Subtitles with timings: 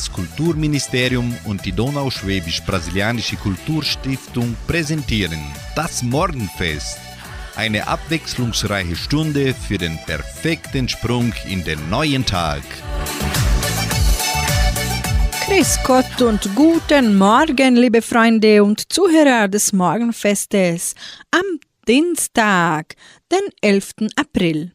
[0.00, 5.40] Das Kulturministerium und die Donauschwäbisch-Brasilianische Kulturstiftung präsentieren
[5.76, 6.96] das Morgenfest.
[7.54, 12.62] Eine abwechslungsreiche Stunde für den perfekten Sprung in den neuen Tag.
[15.44, 20.94] Grüß Gott und guten Morgen, liebe Freunde und Zuhörer des Morgenfestes
[21.30, 22.94] am Dienstag,
[23.30, 24.08] den 11.
[24.16, 24.72] April.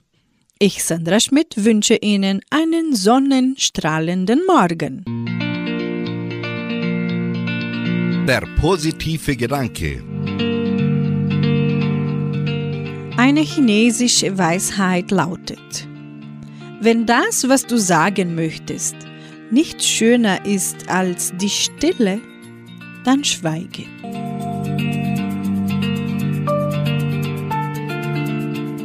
[0.58, 5.04] Ich, Sandra Schmidt, wünsche Ihnen einen sonnenstrahlenden Morgen.
[8.26, 10.02] Der positive Gedanke.
[13.18, 15.90] Eine chinesische Weisheit lautet,
[16.80, 18.96] wenn das, was du sagen möchtest,
[19.52, 22.22] nicht schöner ist als die Stille,
[23.04, 23.84] dann schweige.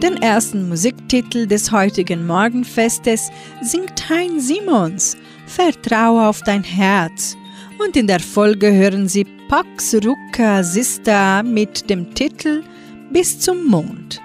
[0.02, 5.14] Den ersten Musiktitel des heutigen Morgenfestes singt Hein Simons,
[5.46, 7.36] Vertraue auf dein Herz.
[7.78, 12.62] Und in der Folge hören Sie Pax Rucca Sista mit dem Titel
[13.12, 14.22] Bis zum Mond.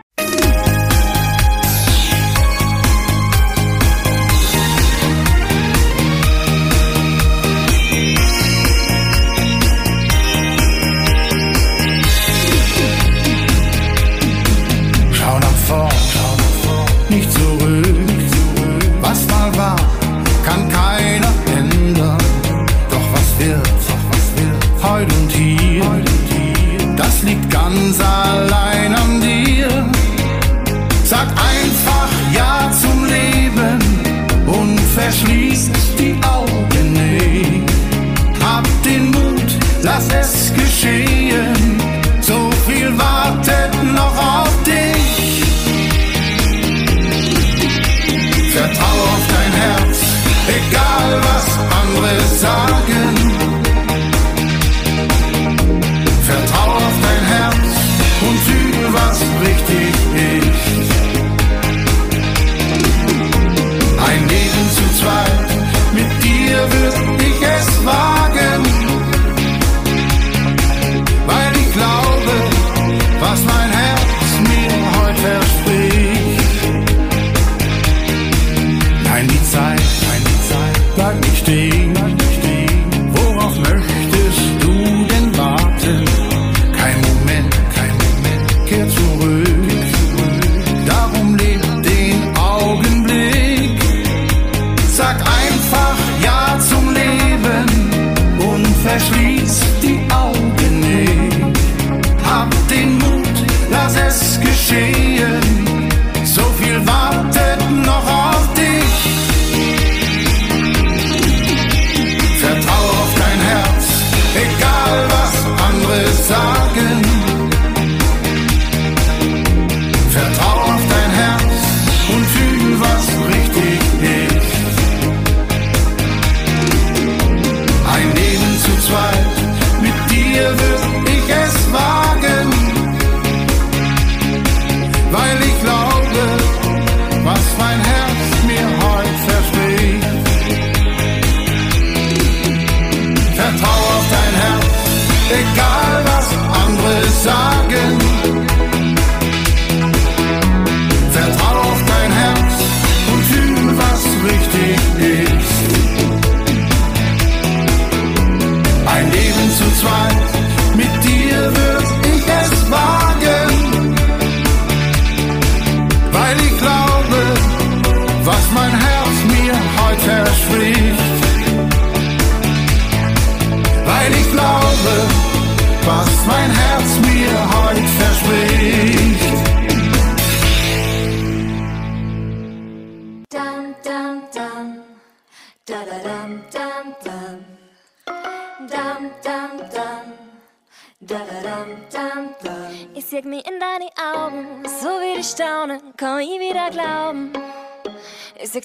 [31.05, 31.27] Sag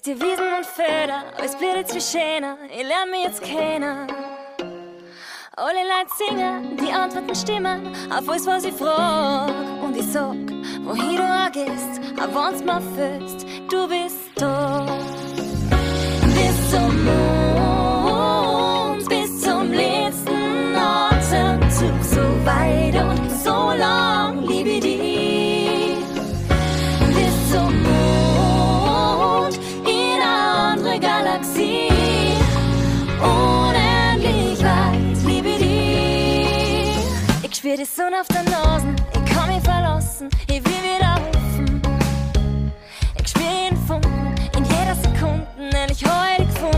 [0.06, 4.06] dir Wiesen und Föder, es blir zu schöner, ich lerne mich jetzt kennen.
[5.56, 9.50] Alle Leute singen, die Antworten stimmen, auf alles, was ich frag.
[9.82, 10.36] Und ich sag,
[10.84, 14.86] wohin du auch gehst, auch wenn's mir fühlst, du bist da.
[16.22, 17.19] Bis zum Mond,
[37.70, 41.82] spür die Sonne auf der Nase, ich kann mich verlassen, ich will wieder rufen.
[43.22, 45.46] Ich spür jeden Funken in jeder Sekunde,
[45.76, 46.69] ehrlich heute gefunden.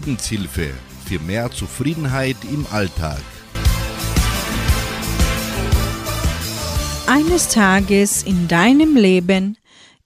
[0.00, 0.72] Lebenshilfe
[1.04, 3.20] für mehr Zufriedenheit im Alltag.
[7.06, 9.58] Eines Tages in deinem Leben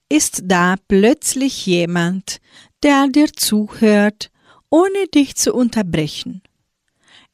[0.09, 2.41] ist da plötzlich jemand,
[2.83, 4.31] der dir zuhört,
[4.69, 6.41] ohne dich zu unterbrechen.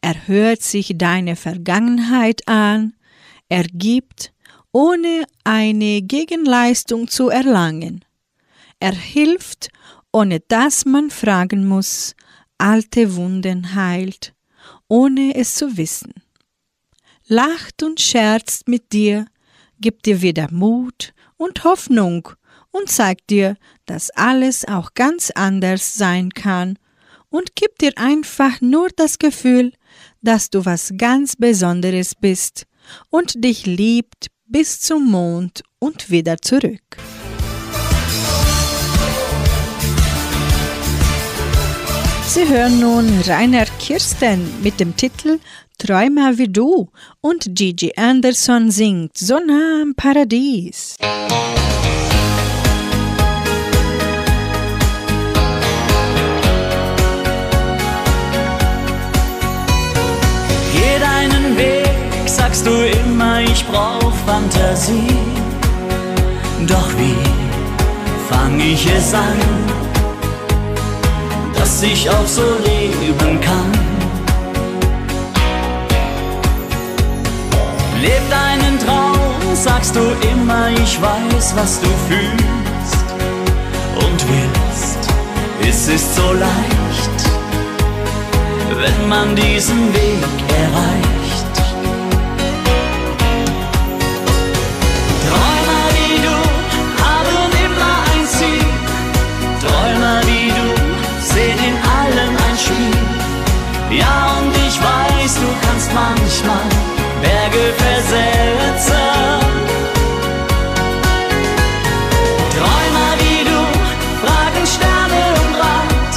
[0.02, 2.94] Er hört sich deine Vergangenheit an,
[3.50, 4.34] er gibt,
[4.72, 8.06] ohne eine Gegenleistung zu erlangen.
[8.80, 9.70] Er hilft,
[10.12, 12.16] ohne dass man fragen muss,
[12.62, 14.34] alte Wunden heilt,
[14.88, 16.14] ohne es zu wissen.
[17.28, 19.26] Lacht und scherzt mit dir,
[19.80, 22.30] gibt dir wieder Mut und Hoffnung
[22.72, 26.78] und zeigt dir, dass alles auch ganz anders sein kann
[27.30, 29.74] und gibt dir einfach nur das Gefühl,
[30.22, 32.68] dass du was ganz Besonderes bist
[33.10, 36.98] und dich liebt bis zum Mond und wieder zurück.
[42.34, 45.40] Sie hören nun Rainer Kirsten mit dem Titel
[45.78, 46.88] Träumer wie du
[47.20, 50.96] und Gigi Anderson singt So nah am Paradies.
[60.72, 65.18] Geh deinen Weg, sagst du immer, ich brauch Fantasie.
[66.66, 69.91] Doch wie fang ich es an?
[71.72, 73.72] Dass ich auch so leben kann.
[78.02, 80.02] Leb deinen Traum, sagst du
[80.32, 83.06] immer, ich weiß, was du fühlst
[83.96, 85.00] und willst.
[85.62, 87.20] Es ist so leicht,
[88.82, 91.21] wenn man diesen Weg erreicht.
[103.92, 106.70] Ja, und ich weiß, du kannst manchmal
[107.22, 108.96] Berge versetzen.
[112.56, 113.60] Träumer wie du
[114.24, 116.14] fragen Sterne um Rat,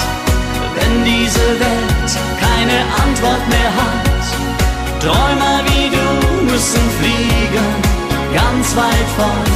[0.76, 4.22] wenn diese Welt keine Antwort mehr hat.
[5.02, 7.66] Träumer wie du müssen fliegen,
[8.32, 9.53] ganz weit fort.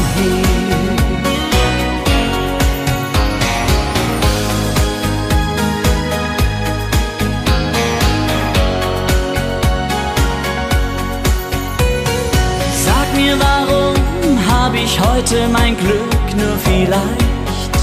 [14.89, 17.77] ich heute mein Glück nur vielleicht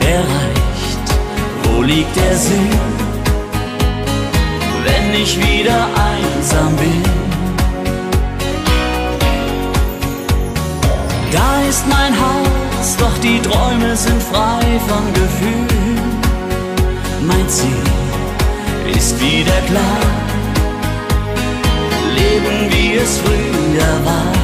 [0.00, 1.06] erreicht.
[1.64, 2.70] Wo liegt der Sinn,
[4.86, 7.02] wenn ich wieder einsam bin?
[11.30, 16.00] Da ist mein Haus, doch die Träume sind frei von Gefühlen.
[17.30, 17.84] Mein Ziel
[18.96, 20.00] ist wieder klar,
[22.16, 24.37] leben wie es früher war.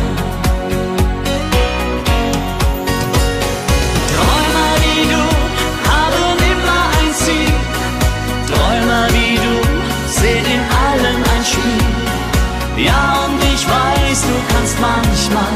[12.77, 15.55] Ja, und ich weiß, du kannst manchmal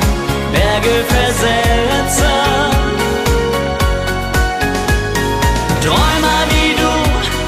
[0.53, 2.39] Berge versetzen.
[5.83, 6.93] Träumer wie du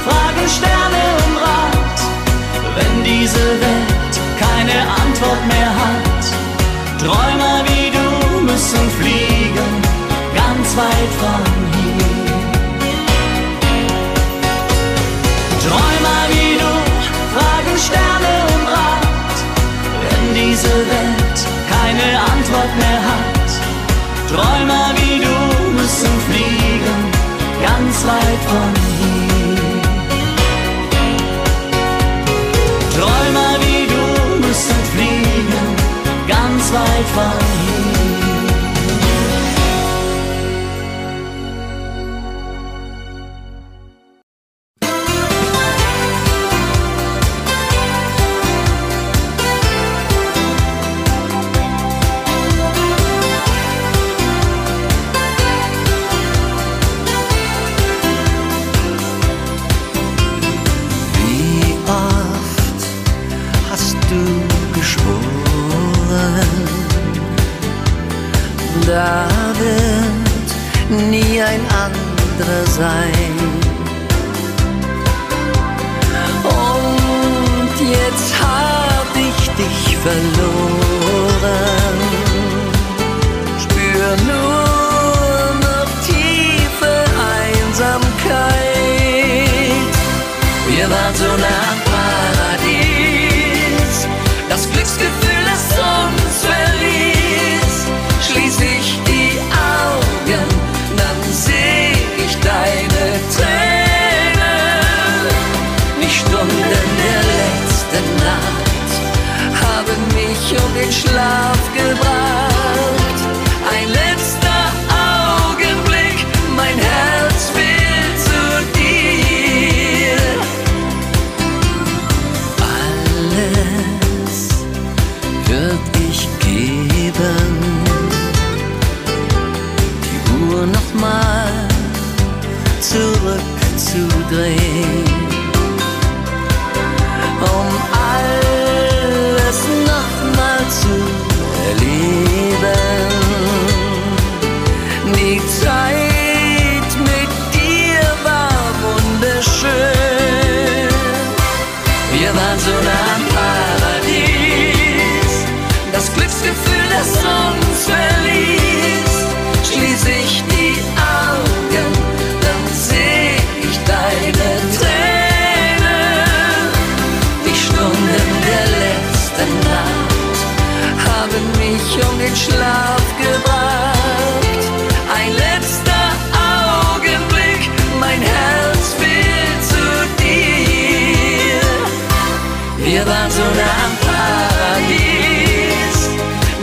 [0.07, 1.99] fragen Sterne um Rat,
[2.77, 6.23] wenn diese Welt keine Antwort mehr hat.
[6.99, 9.71] Träumer wie du müssen fliegen,
[10.35, 11.30] ganz weit von
[24.31, 25.37] Träumer wie du
[25.73, 26.99] müssen fliegen,
[27.61, 29.57] ganz weit von hier.
[32.97, 35.67] Träumer wie du müssen fliegen,
[36.29, 37.90] ganz weit von hier.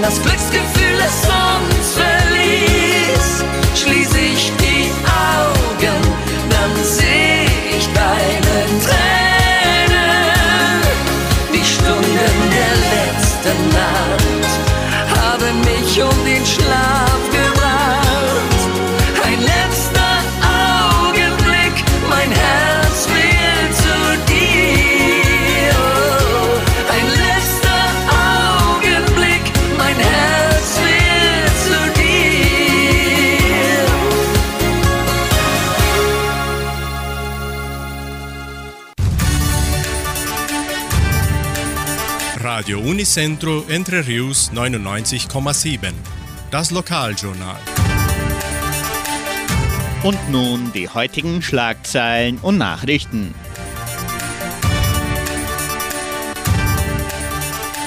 [0.08, 1.47] das Glücksgefühl ist so
[42.50, 45.92] Radio Unicentro Entre Rius 99,7.
[46.50, 47.60] Das Lokaljournal.
[50.02, 53.36] Und nun die heutigen Schlagzeilen und Nachrichten.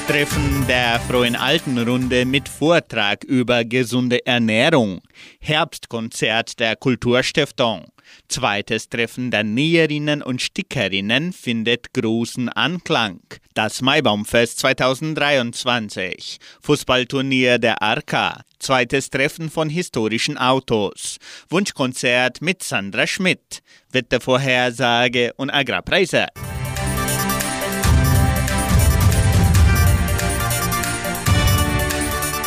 [0.07, 5.01] Treffen der Frohen Altenrunde mit Vortrag über gesunde Ernährung.
[5.41, 7.87] Herbstkonzert der Kulturstiftung.
[8.29, 13.21] Zweites Treffen der Näherinnen und Stickerinnen findet großen Anklang.
[13.55, 16.39] Das Maibaumfest 2023.
[16.63, 18.43] Fußballturnier der Arca.
[18.59, 21.19] Zweites Treffen von historischen Autos.
[21.49, 23.63] Wunschkonzert mit Sandra Schmidt.
[23.91, 26.27] Wettervorhersage und Agrarpreise.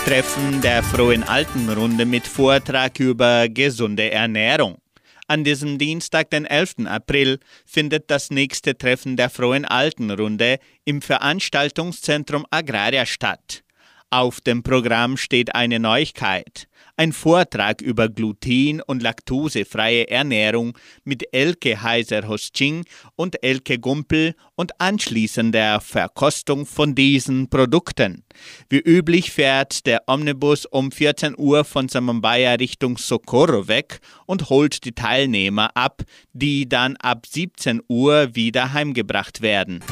[0.06, 4.83] Treffen der Frohen Altenrunde mit Vortrag über gesunde Ernährung.
[5.28, 6.86] An diesem Dienstag, den 11.
[6.86, 13.64] April, findet das nächste Treffen der Frohen Altenrunde im Veranstaltungszentrum Agraria statt.
[14.10, 21.82] Auf dem Programm steht eine Neuigkeit ein Vortrag über gluten- und laktosefreie Ernährung mit Elke
[21.82, 22.86] Heiser-Hosting
[23.16, 28.24] und Elke Gumpel und anschließender Verkostung von diesen Produkten.
[28.70, 34.86] Wie üblich fährt der Omnibus um 14 Uhr von Samambaya Richtung Socorro weg und holt
[34.86, 39.84] die Teilnehmer ab, die dann ab 17 Uhr wieder heimgebracht werden.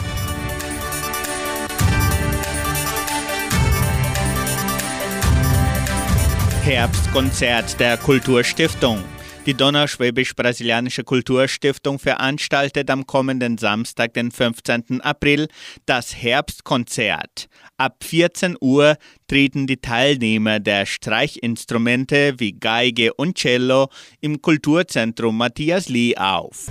[6.64, 9.04] Herbstkonzert der Kulturstiftung.
[9.48, 15.02] Die Donauschwäbisch-Brasilianische Kulturstiftung veranstaltet am kommenden Samstag, den 15.
[15.02, 15.48] April,
[15.88, 17.48] das Herbstkonzert.
[17.78, 18.98] Ab 14 Uhr
[19.28, 23.88] treten die Teilnehmer der Streichinstrumente wie Geige und Cello
[24.20, 26.68] im Kulturzentrum Matthias Lee auf.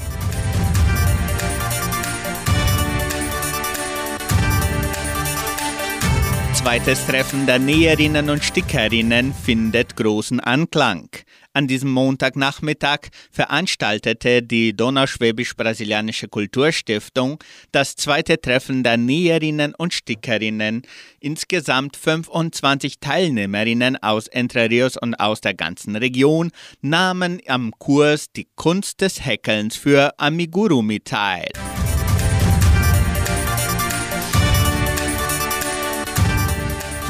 [6.60, 11.08] Zweites Treffen der Näherinnen und Stickerinnen findet großen Anklang.
[11.54, 17.42] An diesem Montagnachmittag veranstaltete die Donauschwäbisch-Brasilianische Kulturstiftung
[17.72, 20.82] das zweite Treffen der Näherinnen und Stickerinnen.
[21.18, 26.50] Insgesamt 25 Teilnehmerinnen aus Entre Rios und aus der ganzen Region
[26.82, 31.48] nahmen am Kurs die Kunst des Häkelns für Amigurumi teil.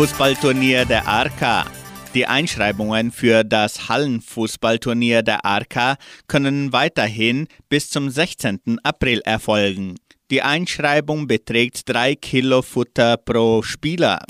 [0.01, 1.67] Fußballturnier der Arca.
[2.15, 8.79] Die Einschreibungen für das Hallenfußballturnier der Arca können weiterhin bis zum 16.
[8.83, 9.97] April erfolgen.
[10.31, 14.21] Die Einschreibung beträgt 3 Kilo Futter pro Spieler.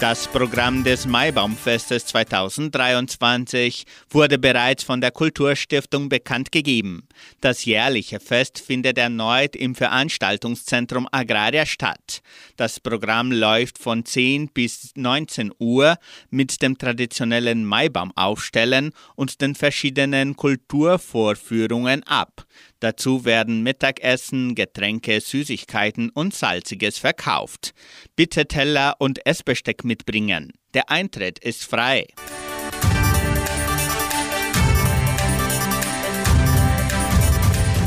[0.00, 7.06] Das Programm des Maibaumfestes 2023 wurde bereits von der Kulturstiftung bekannt gegeben.
[7.40, 12.22] Das jährliche Fest findet erneut im Veranstaltungszentrum Agraria statt.
[12.56, 15.96] Das Programm läuft von 10 bis 19 Uhr
[16.28, 22.44] mit dem traditionellen Maibaumaufstellen und den verschiedenen Kulturvorführungen ab.
[22.84, 27.72] Dazu werden Mittagessen, Getränke, Süßigkeiten und Salziges verkauft.
[28.14, 30.52] Bitte Teller und Essbesteck mitbringen.
[30.74, 32.06] Der Eintritt ist frei.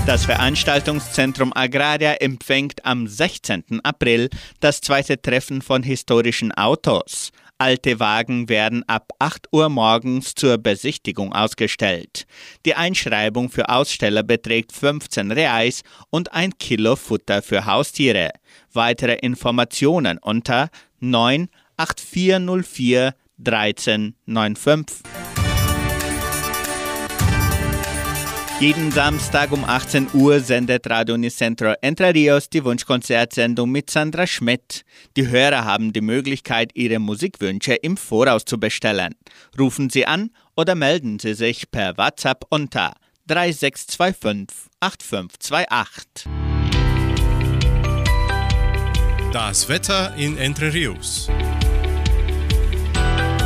[0.07, 3.81] Das Veranstaltungszentrum Agraria empfängt am 16.
[3.83, 4.31] April
[4.61, 7.31] das zweite Treffen von historischen Autos.
[7.59, 12.27] Alte Wagen werden ab 8 Uhr morgens zur Besichtigung ausgestellt.
[12.67, 18.29] Die Einschreibung für Aussteller beträgt 15 Reais und ein Kilo Futter für Haustiere.
[18.73, 25.01] Weitere Informationen unter 98404 1395.
[28.59, 34.83] Jeden Samstag um 18 Uhr sendet Radio Unicentro Entre Rios die Wunschkonzertsendung mit Sandra Schmidt.
[35.15, 39.13] Die Hörer haben die Möglichkeit, ihre Musikwünsche im Voraus zu bestellen.
[39.59, 42.93] Rufen Sie an oder melden Sie sich per WhatsApp unter
[43.27, 46.25] 3625 8528.
[49.31, 51.29] Das Wetter in Entre Rios.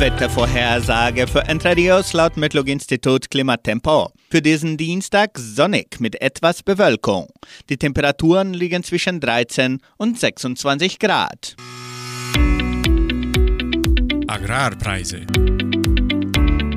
[0.02, 4.10] Wettervorhersage für Entre Rios laut Metlog-Institut Klimatempo.
[4.30, 7.28] Für diesen Dienstag sonnig mit etwas Bewölkung.
[7.68, 11.54] Die Temperaturen liegen zwischen 13 und 26 Grad.
[14.26, 15.20] Agrarpreise.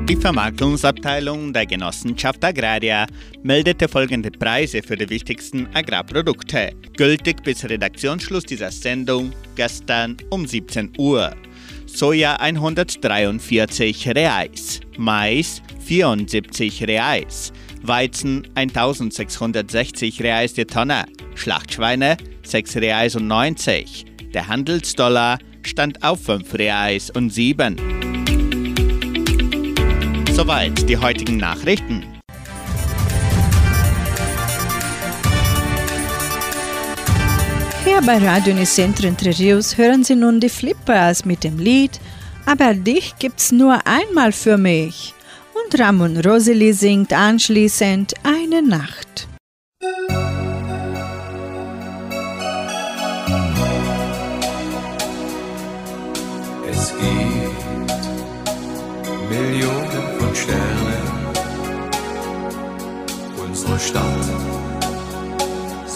[0.08, 3.06] Die Vermarktungsabteilung der Genossenschaft Agraria
[3.42, 10.92] meldete folgende Preise für die wichtigsten Agrarprodukte, gültig bis Redaktionsschluss dieser Sendung gestern um 17
[10.96, 11.34] Uhr.
[11.96, 21.06] Soja 143 Reais, Mais 74 Reais, Weizen 1660 Reais die Tonne,
[21.36, 24.04] Schlachtschweine 6 Reais und 90.
[24.34, 27.76] Der Handelsdollar stand auf 5 Reais und 7.
[30.34, 32.15] Soweit die heutigen Nachrichten.
[37.98, 41.98] Hier bei Radio Nicentro Entre Rios hören Sie nun die Flippers mit dem Lied
[42.44, 45.14] Aber dich gibt's nur einmal für mich.
[45.54, 49.28] Und Ramon Roseli singt anschließend Eine Nacht.
[56.70, 58.04] Es gibt
[59.30, 61.02] Millionen von Sternen.
[63.42, 64.55] Unsere Stadt,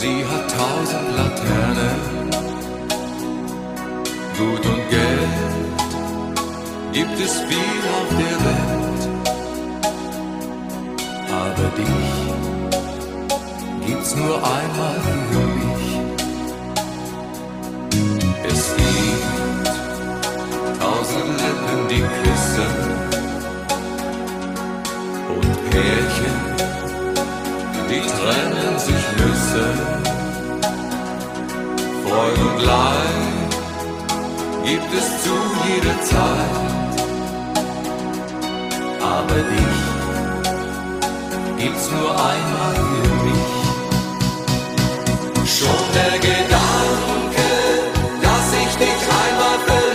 [0.00, 2.00] sie hat tausend Laternen.
[4.38, 5.34] Gut und Geld
[6.92, 9.02] gibt es viel auf der Welt.
[11.42, 12.10] Aber dich
[13.86, 14.98] gibt's nur einmal
[15.30, 15.86] für mich.
[18.52, 19.66] Es gibt
[20.80, 22.74] tausend Lippen, die küssen
[25.36, 26.38] und Pärchen,
[27.90, 29.74] die trennen sich müssen.
[32.05, 33.50] Freude und Leid
[34.64, 35.35] gibt es zu
[35.66, 36.96] jeder Zeit,
[39.16, 39.81] aber dich
[41.59, 43.50] gibt's nur einmal für mich.
[45.59, 47.48] Schon der Gedanke,
[48.22, 49.89] dass ich dich einmal verlieren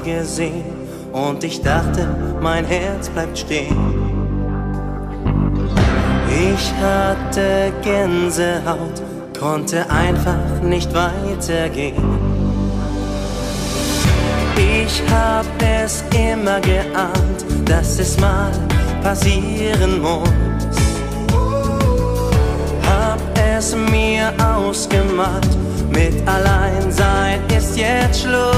[0.00, 0.64] gesehen
[1.12, 2.08] und ich dachte,
[2.40, 3.76] mein Herz bleibt stehen.
[6.30, 9.02] Ich hatte Gänsehaut,
[9.38, 12.28] konnte einfach nicht weitergehen.
[14.56, 18.50] Ich hab es immer geahnt, dass es mal
[19.02, 20.28] passieren muss.
[22.86, 23.20] Hab
[23.56, 25.48] es mir ausgemalt,
[25.90, 28.57] mit Alleinsein ist jetzt Schluss.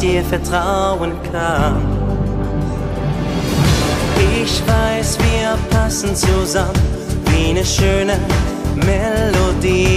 [0.00, 1.76] dir vertrauen kann.
[4.42, 6.72] Ich weiß, wir passen zusammen
[7.26, 8.18] wie eine schöne
[8.76, 9.89] Melodie.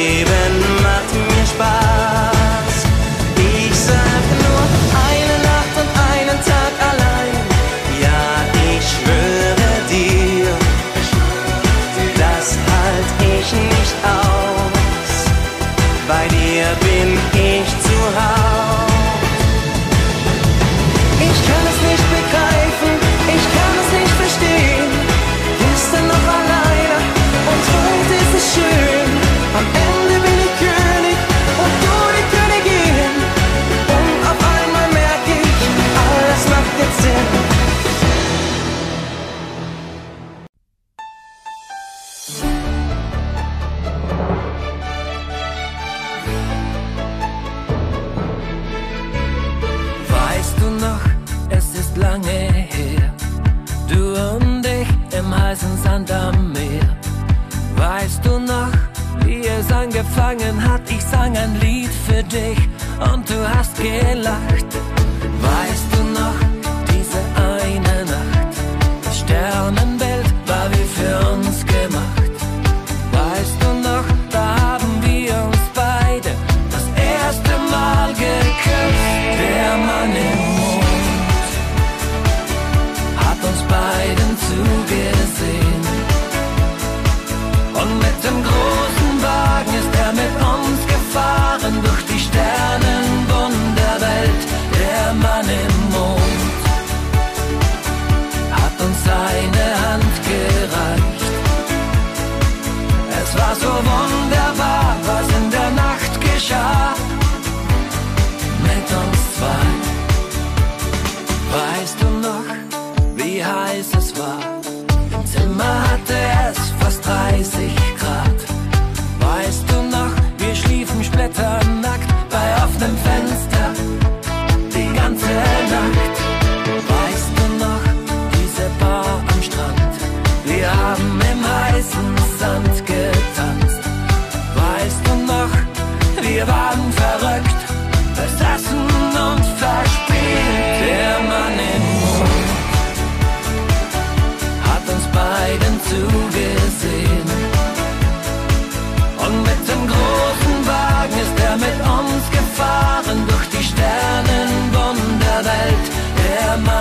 [0.00, 0.39] baby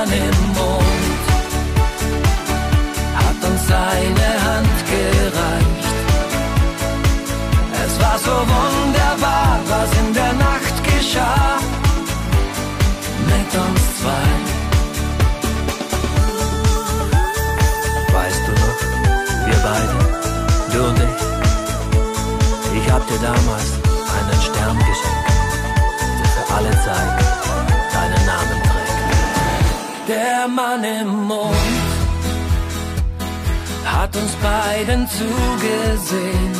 [0.01, 0.07] Im
[0.55, 1.25] Mond
[3.15, 5.87] hat uns seine Hand gereicht.
[7.85, 11.59] Es war so wunderbar, was in der Nacht geschah
[13.27, 14.29] mit uns zwei.
[18.13, 18.79] Weißt du noch,
[19.47, 19.97] wir beide,
[20.71, 23.78] du und ich, ich hab dir damals
[30.61, 31.55] Mann im Mond
[33.85, 36.53] hat uns beiden zugesehen.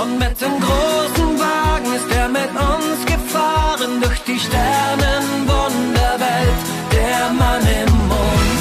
[0.00, 6.60] Und mit dem großen Wagen ist er mit uns gefahren durch die Sternenwunderwelt.
[6.92, 8.60] Der Mann im Mond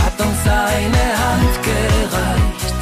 [0.00, 2.76] hat uns seine Hand gereicht.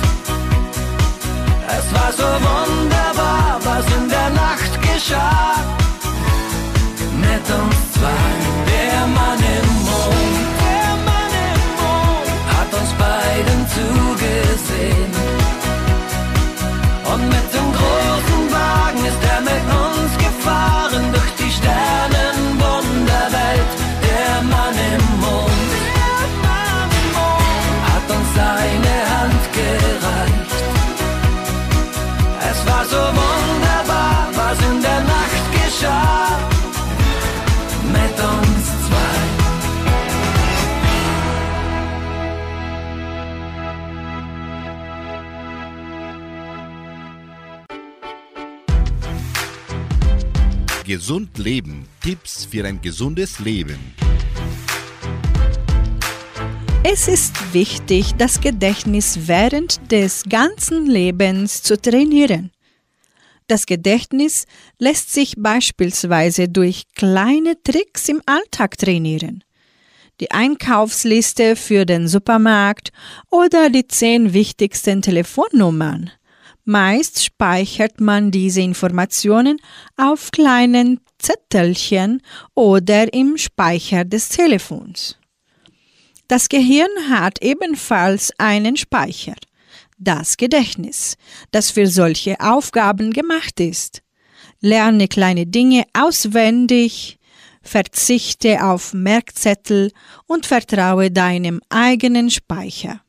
[1.79, 5.55] Es war so wunderbar, was in der Nacht geschah.
[7.27, 10.49] Mit uns der Mann im Mond,
[12.55, 15.13] hat uns beiden zugesehen.
[17.13, 23.71] Und mit dem großen Wagen ist er mit uns gefahren durch die Sternenwunderwelt.
[24.07, 25.71] Der Mann im Mond
[27.89, 30.55] hat uns seine Hand gereicht.
[32.51, 36.56] Es war so wunderbar, was in der Nacht geschah.
[50.97, 51.87] Gesund Leben.
[52.03, 53.79] Tipps für ein gesundes Leben.
[56.83, 62.51] Es ist wichtig, das Gedächtnis während des ganzen Lebens zu trainieren.
[63.47, 64.47] Das Gedächtnis
[64.79, 69.45] lässt sich beispielsweise durch kleine Tricks im Alltag trainieren.
[70.21, 72.91] Die Einkaufsliste für den Supermarkt
[73.31, 76.11] oder die zehn wichtigsten Telefonnummern.
[76.69, 79.61] Meist speichert man diese Informationen
[79.97, 82.21] auf kleinen Zettelchen
[82.55, 85.17] oder im Speicher des Telefons.
[86.27, 89.37] Das Gehirn hat ebenfalls einen Speicher,
[89.97, 91.17] das Gedächtnis,
[91.53, 94.03] das für solche Aufgaben gemacht ist.
[94.61, 97.21] Lerne kleine Dinge auswendig,
[97.63, 99.93] verzichte auf Merkzettel
[100.27, 103.06] und vertraue deinem eigenen Speicher.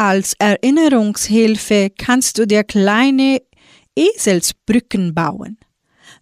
[0.00, 3.42] Als Erinnerungshilfe kannst du dir kleine
[3.94, 5.58] Eselsbrücken bauen.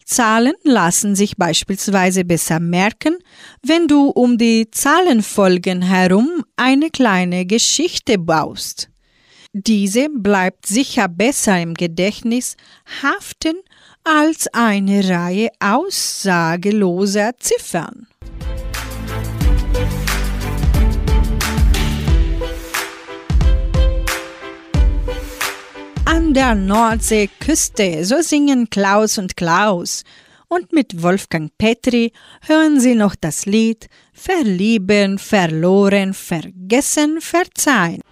[0.05, 3.19] Zahlen lassen sich beispielsweise besser merken,
[3.63, 8.91] wenn du um die Zahlenfolgen herum eine kleine Geschichte baust.
[9.53, 12.57] Diese bleibt sicher besser im Gedächtnis
[13.01, 13.55] haften
[14.03, 18.09] als eine Reihe aussageloser Ziffern.
[26.39, 30.05] Der Nordseeküste, so singen Klaus und Klaus.
[30.47, 32.13] Und mit Wolfgang Petri
[32.47, 38.03] hören Sie noch das Lied Verlieben, verloren, vergessen, verzeihen.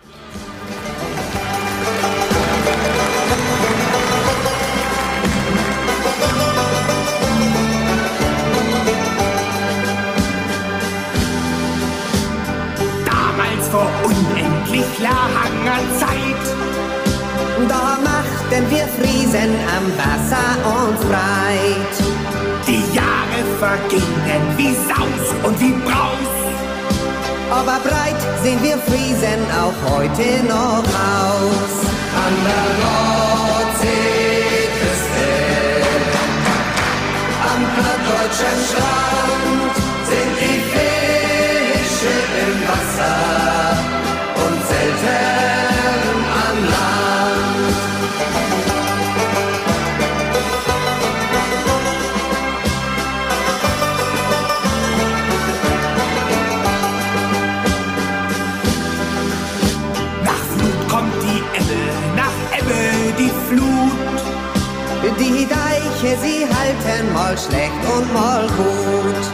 [13.04, 16.25] Damals vor unendlich langer Zeit
[18.46, 21.96] machten wir Friesen am Wasser uns breit.
[22.66, 26.34] Die Jahre vergingen wie Saus und wie Braus.
[27.50, 31.86] Aber breit sehen wir Friesen auch heute noch aus.
[32.24, 34.06] An der Nordseeküste,
[37.42, 39.55] am plattdeutschen Strand
[67.36, 69.24] mal schlecht und mal gut.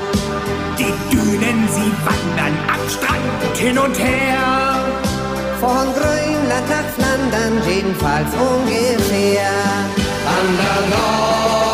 [0.78, 4.84] Die Dünen, sie wandern am Strand hin und her.
[5.60, 9.50] Von Grönland nach Flandern jedenfalls ungefähr.
[10.26, 11.71] An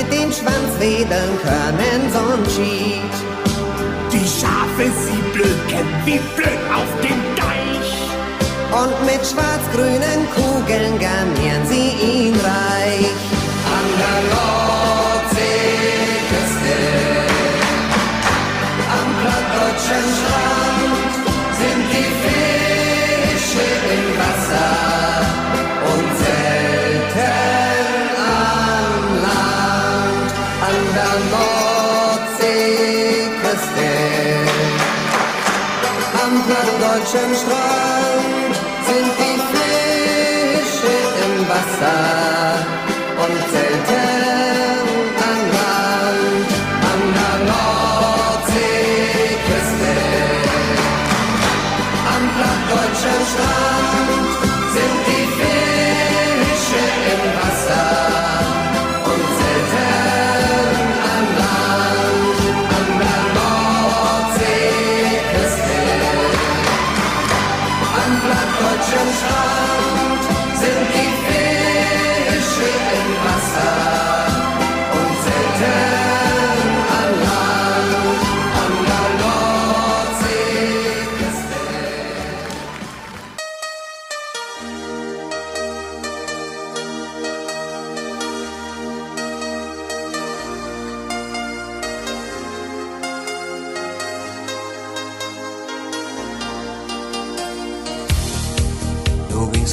[0.00, 3.14] mit dem Schwanz wedeln können, so'n Schied.
[4.12, 7.90] Die Schafe, sie blöken wie blöd auf dem Deich.
[8.80, 12.19] Und mit schwarz-grünen Kugeln garnieren sie ihn
[37.10, 38.54] plattdeutschen Strand
[38.86, 39.38] sind die
[40.60, 40.92] Fische
[41.24, 42.19] im Wasser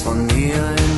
[0.02, 0.97] von mir in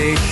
[0.00, 0.29] Jetzt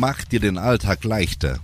[0.00, 1.60] macht dir den Alltag leichter.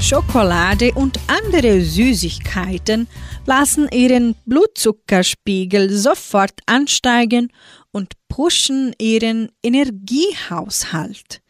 [0.00, 3.06] Schokolade und andere Süßigkeiten
[3.46, 7.52] lassen ihren Blutzuckerspiegel sofort ansteigen
[7.92, 11.40] und pushen ihren Energiehaushalt.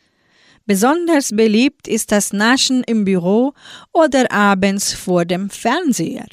[0.66, 3.54] Besonders beliebt ist das Naschen im Büro
[3.94, 6.26] oder abends vor dem Fernseher.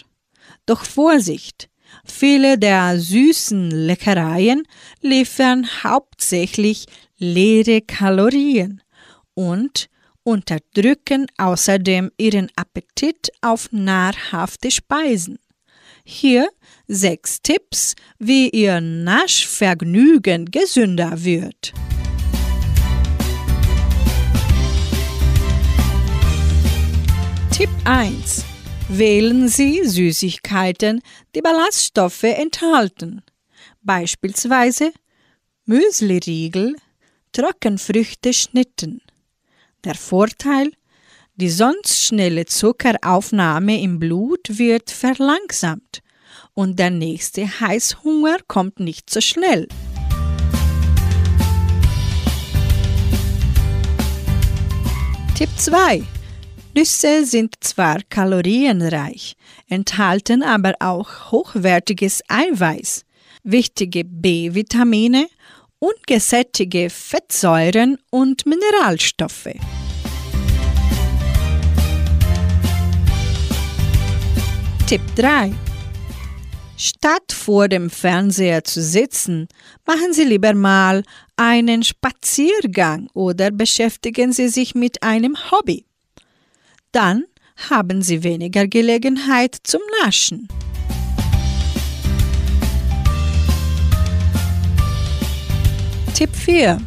[0.66, 1.70] Doch Vorsicht!
[2.06, 4.64] Viele der süßen Leckereien
[5.02, 6.86] liefern hauptsächlich
[7.22, 8.82] leere Kalorien
[9.36, 9.89] und
[10.24, 15.38] unterdrücken außerdem ihren Appetit auf nahrhafte Speisen.
[16.03, 16.49] Hier
[16.88, 21.74] sechs Tipps, wie Ihr Naschvergnügen gesünder wird.
[27.51, 28.43] Tipp 1.
[28.89, 31.01] Wählen Sie Süßigkeiten,
[31.36, 33.22] die Ballaststoffe enthalten.
[33.84, 34.91] Beispielsweise
[35.65, 36.76] Müsliriegel,
[37.34, 39.02] Trockenfrüchte schnitten.
[39.86, 40.72] Der Vorteil?
[41.36, 46.02] Die sonst schnelle Zuckeraufnahme im Blut wird verlangsamt
[46.54, 49.70] und der nächste Heißhunger kommt nicht so schnell.
[55.36, 56.04] Tipp 2.
[56.76, 59.38] Nüsse sind zwar kalorienreich,
[59.70, 63.06] enthalten aber auch hochwertiges Eiweiß,
[63.44, 65.28] wichtige B-Vitamine,
[65.82, 69.50] ungesättigte Fettsäuren und Mineralstoffe.
[74.86, 75.52] Tipp 3.
[76.78, 79.48] Statt vor dem Fernseher zu sitzen,
[79.88, 81.04] machen Sie lieber mal
[81.36, 85.86] einen Spaziergang oder beschäftigen Sie sich mit einem Hobby.
[86.92, 87.24] Dann
[87.70, 90.48] haben Sie weniger Gelegenheit zum Naschen.
[96.22, 96.78] Tipp 4.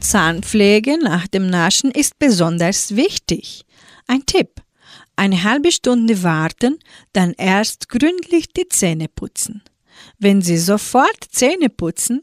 [0.00, 3.66] Zahnpflege nach dem Naschen ist besonders wichtig.
[4.06, 4.62] Ein Tipp.
[5.16, 6.78] Eine halbe Stunde warten,
[7.12, 9.62] dann erst gründlich die Zähne putzen.
[10.18, 12.22] Wenn Sie sofort Zähne putzen,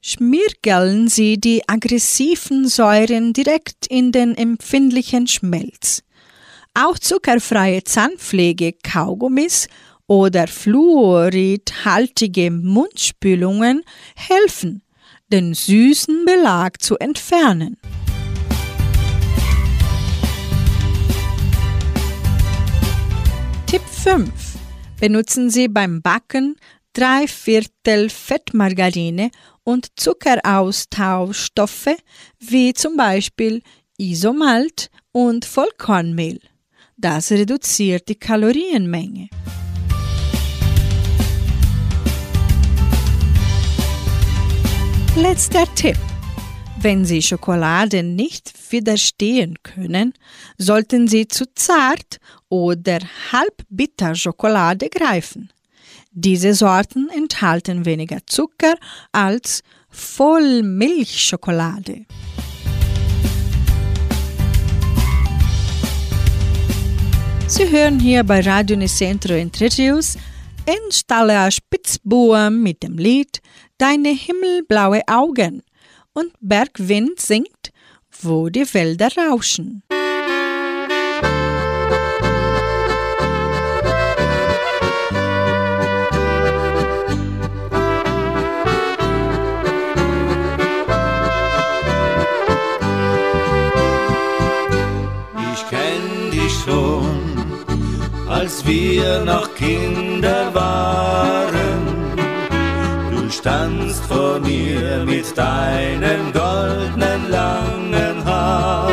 [0.00, 6.04] schmirgeln Sie die aggressiven Säuren direkt in den empfindlichen Schmelz.
[6.74, 9.66] Auch zuckerfreie Zahnpflege, Kaugummis
[10.06, 13.82] oder fluoridhaltige Mundspülungen
[14.14, 14.84] helfen,
[15.32, 17.78] den süßen Belag zu entfernen.
[23.66, 24.30] Tipp 5.
[25.00, 26.56] Benutzen Sie beim Backen
[26.92, 29.30] drei Viertel Fettmargarine
[29.64, 31.96] und Zuckeraustauschstoffe
[32.38, 33.62] wie zum Beispiel
[33.96, 36.40] Isomalt und Vollkornmehl.
[36.98, 39.30] Das reduziert die Kalorienmenge.
[45.14, 45.98] Letzter Tipp.
[46.80, 50.14] Wenn Sie Schokolade nicht widerstehen können,
[50.56, 52.16] sollten Sie zu zart
[52.48, 52.98] oder
[53.30, 55.52] halbbitter Schokolade greifen.
[56.12, 58.76] Diese Sorten enthalten weniger Zucker
[59.12, 62.06] als Vollmilchschokolade.
[67.48, 70.16] Sie hören hier bei Radio Nicentro Entre Rios
[70.64, 73.42] Installer Spitzbuben mit dem Lied
[73.82, 75.64] Deine himmelblaue Augen
[76.12, 77.72] und Bergwind singt
[78.20, 79.82] wo die Wälder rauschen.
[95.52, 97.18] Ich kenn dich schon,
[98.28, 101.61] als wir noch Kinder waren.
[103.42, 108.88] Standst vor mir mit deinem goldenen langen Haar.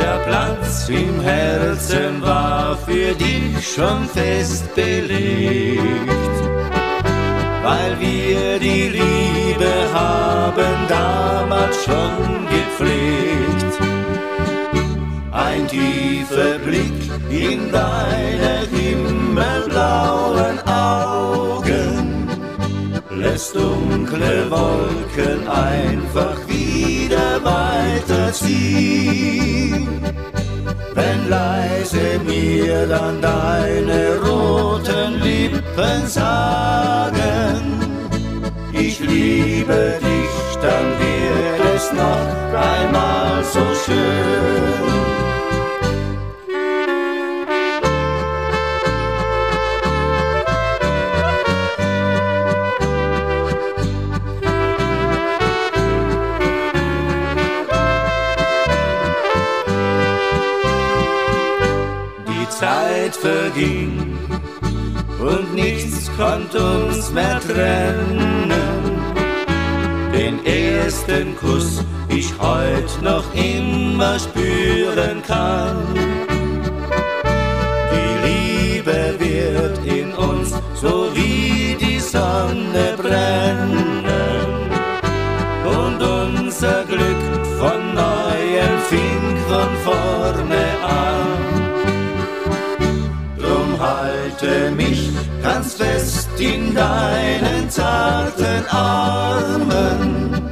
[0.00, 6.28] Der Platz im Herzen war für dich schon fest belegt
[7.62, 13.72] weil wir die Liebe haben damals schon gepflegt.
[15.30, 17.00] Ein tiefer Blick
[17.30, 21.67] in deine himmelblauen Augen
[23.20, 28.68] lässt dunkle Wolken einfach wieder weiterziehen.
[30.94, 37.80] Wenn leise mir dann deine roten Lippen sagen,
[38.72, 44.97] ich liebe dich, dann wird es noch einmal so schön.
[63.48, 64.18] Verging
[65.20, 68.52] und nichts konnte uns mehr trennen.
[70.12, 75.76] Den ersten Kuss ich heut noch immer spüren kann.
[77.92, 80.07] Die Liebe wird in
[94.38, 95.10] halte mich
[95.42, 100.42] ganz fest in deinen zarten Armen.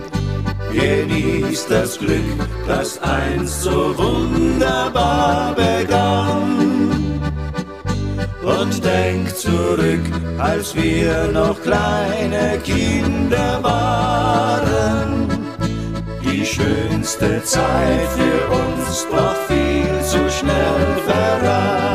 [0.73, 2.25] Genieß das Glück,
[2.67, 7.21] das einst so wunderbar begann.
[8.43, 10.05] Und denk zurück,
[10.39, 15.29] als wir noch kleine Kinder waren.
[16.25, 21.86] Die schönste Zeit für uns doch viel zu schnell verrann.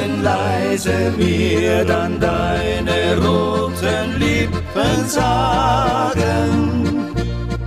[0.00, 6.62] Wenn leise mir dann deine roten Lippen sagen,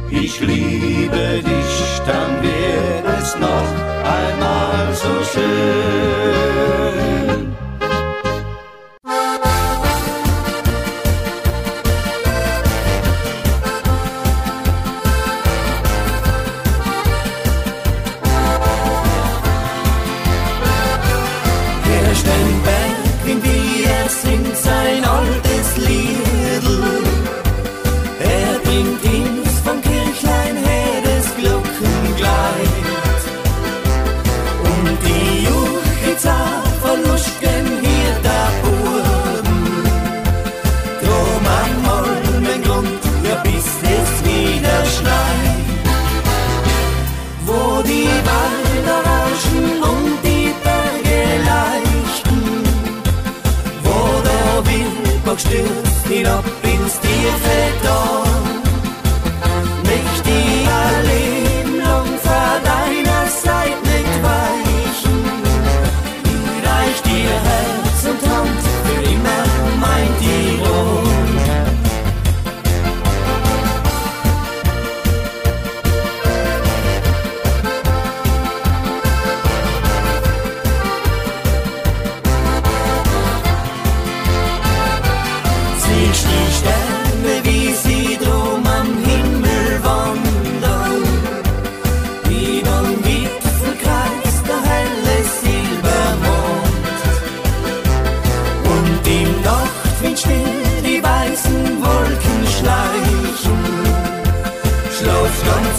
[0.09, 3.69] ich liebe dich, dann wird es noch
[4.17, 6.62] einmal so schön.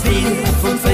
[0.03, 0.94] Tief und fest,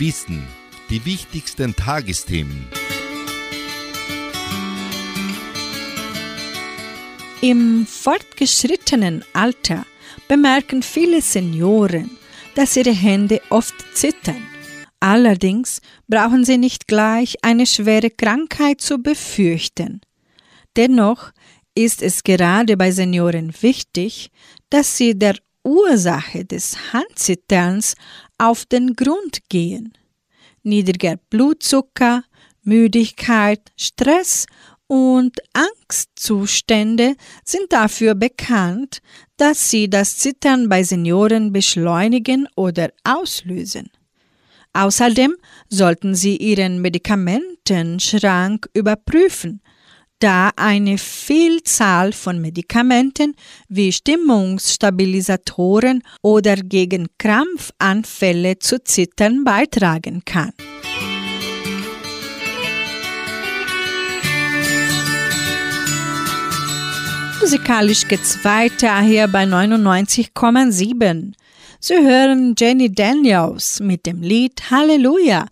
[0.00, 0.48] Wissen.
[0.88, 2.66] Die wichtigsten Tagesthemen.
[7.42, 9.84] Im fortgeschrittenen Alter
[10.26, 12.10] bemerken viele Senioren,
[12.54, 14.42] dass ihre Hände oft zittern.
[15.00, 20.00] Allerdings brauchen sie nicht gleich eine schwere Krankheit zu befürchten.
[20.76, 21.30] Dennoch
[21.74, 24.30] ist es gerade bei Senioren wichtig,
[24.70, 27.94] dass sie der Ursache des Handzitterns
[28.38, 29.92] auf den Grund gehen.
[30.62, 32.24] Niedriger Blutzucker,
[32.62, 34.46] Müdigkeit, Stress
[34.86, 39.00] und Angstzustände sind dafür bekannt,
[39.36, 43.90] dass sie das Zittern bei Senioren beschleunigen oder auslösen.
[44.72, 45.34] Außerdem
[45.68, 49.62] sollten sie ihren Medikamentenschrank überprüfen,
[50.20, 53.34] da eine Vielzahl von Medikamenten
[53.68, 60.52] wie Stimmungsstabilisatoren oder gegen Krampfanfälle zu Zittern beitragen kann.
[67.40, 71.32] Musikalisch geht's weiter hier bei 99,7.
[71.80, 75.46] Sie hören Jenny Daniels mit dem Lied Halleluja.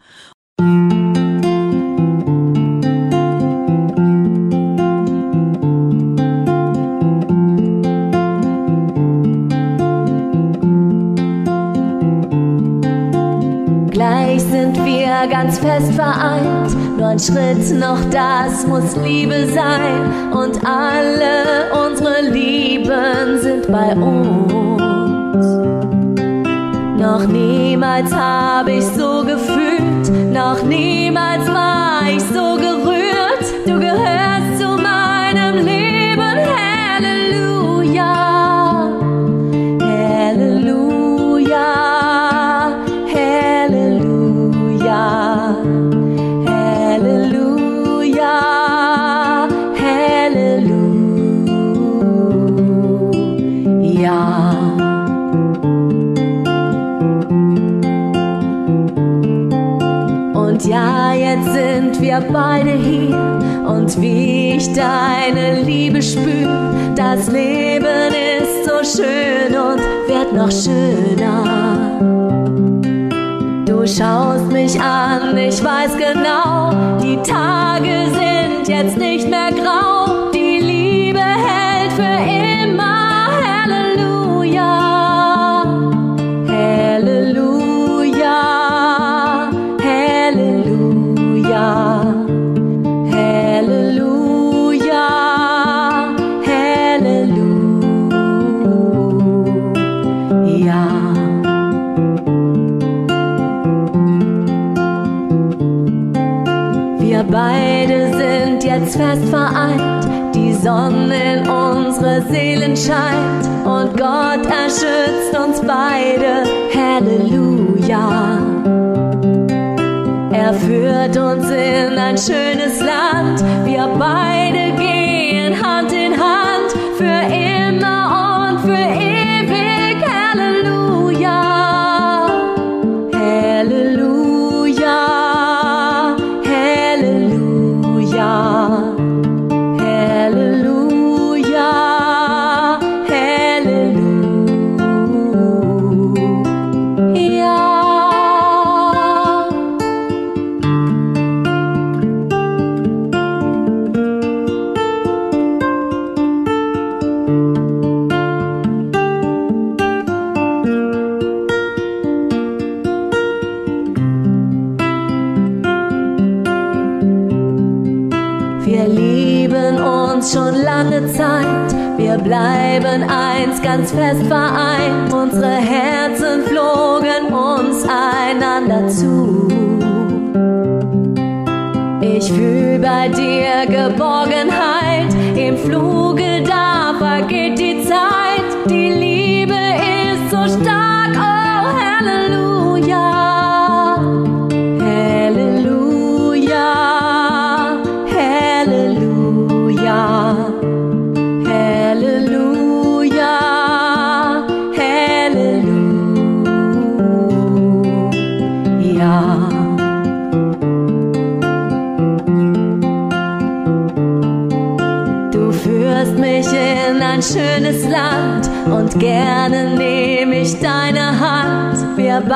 [14.75, 20.33] Sind wir ganz fest vereint, nur ein Schritt noch, das muss Liebe sein.
[20.33, 25.47] Und alle unsere Lieben sind bei uns.
[27.01, 33.67] Noch niemals habe ich so gefühlt, noch niemals war ich so gerührt.
[33.67, 34.28] Du gehörst
[62.21, 70.33] beide hier und wie ich deine Liebe spür, das Leben ist so schön und wird
[70.33, 71.45] noch schöner.
[73.67, 76.71] Du schaust mich an, ich weiß genau,
[77.03, 79.98] die Tage sind jetzt nicht mehr grau,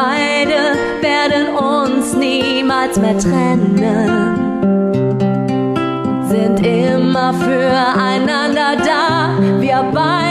[0.02, 0.60] beide
[1.00, 4.10] werden uns niemals mehr trennen,
[6.28, 9.38] sind immer füreinander da.
[9.60, 10.21] Wir beide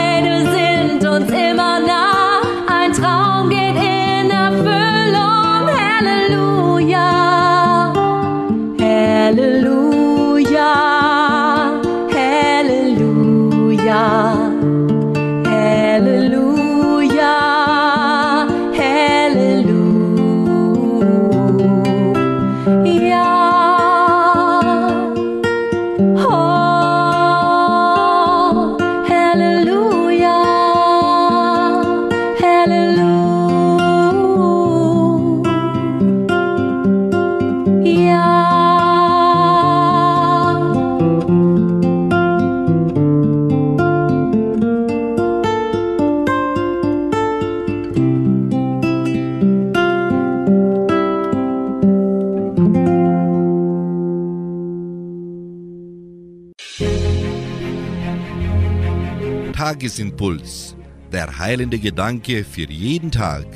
[59.92, 60.74] Tagesimpuls.
[61.12, 63.46] Der heilende Gedanke für jeden Tag.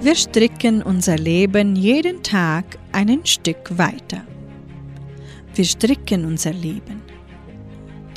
[0.00, 4.24] Wir stricken unser Leben jeden Tag ein Stück weiter.
[5.54, 7.02] Wir stricken unser Leben.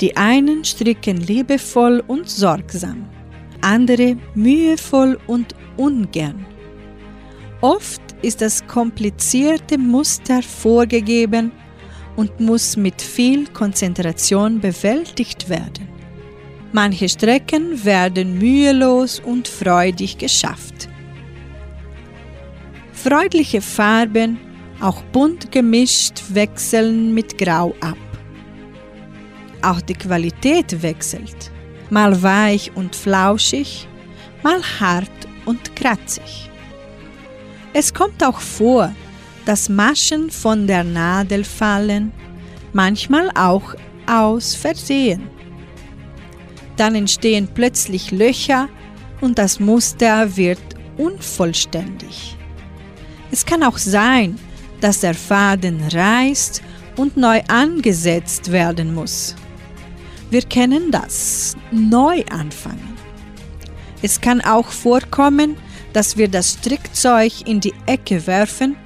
[0.00, 3.08] Die einen stricken liebevoll und sorgsam,
[3.60, 6.46] andere mühevoll und ungern.
[7.60, 11.50] Oft ist das komplizierte Muster vorgegeben
[12.16, 15.88] und muss mit viel Konzentration bewältigt werden.
[16.72, 20.88] Manche Strecken werden mühelos und freudig geschafft.
[22.92, 24.38] Freundliche Farben,
[24.80, 27.98] auch bunt gemischt, wechseln mit Grau ab.
[29.60, 31.50] Auch die Qualität wechselt,
[31.90, 33.86] mal weich und flauschig,
[34.42, 35.10] mal hart
[35.44, 36.50] und kratzig.
[37.74, 38.94] Es kommt auch vor,
[39.44, 42.12] dass Maschen von der Nadel fallen,
[42.72, 43.74] manchmal auch
[44.06, 45.28] aus Versehen.
[46.76, 48.68] Dann entstehen plötzlich Löcher
[49.20, 50.60] und das Muster wird
[50.96, 52.36] unvollständig.
[53.30, 54.38] Es kann auch sein,
[54.80, 56.62] dass der Faden reißt
[56.96, 59.34] und neu angesetzt werden muss.
[60.30, 62.96] Wir kennen das, neu anfangen.
[64.02, 65.56] Es kann auch vorkommen,
[65.92, 68.76] dass wir das Strickzeug in die Ecke werfen,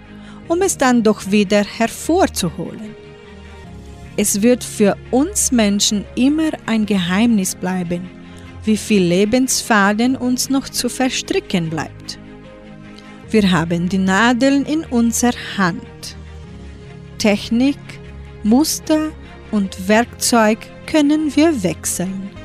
[0.48, 2.94] um es dann doch wieder hervorzuholen.
[4.16, 8.08] Es wird für uns Menschen immer ein Geheimnis bleiben,
[8.64, 12.18] wie viel Lebensfaden uns noch zu verstricken bleibt.
[13.30, 16.16] Wir haben die Nadeln in unserer Hand.
[17.18, 17.78] Technik,
[18.42, 19.10] Muster
[19.50, 22.35] und Werkzeug können wir wechseln.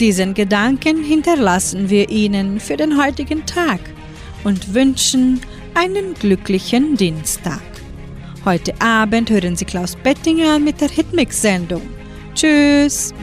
[0.00, 3.80] Diesen Gedanken hinterlassen wir Ihnen für den heutigen Tag
[4.42, 5.40] und wünschen
[5.74, 7.62] einen glücklichen Dienstag.
[8.44, 11.82] Heute Abend hören Sie Klaus Bettinger mit der Hitmix-Sendung.
[12.34, 13.14] Tschüss!